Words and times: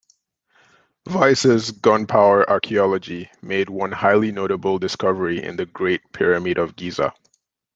Vyse's 1.07 1.69
gunpowder 1.69 2.49
archaeology 2.49 3.29
made 3.43 3.69
one 3.69 3.91
highly 3.91 4.31
notable 4.31 4.79
discovery 4.79 5.43
in 5.43 5.57
the 5.57 5.67
Great 5.67 6.01
Pyramid 6.11 6.57
of 6.57 6.75
Giza. 6.75 7.13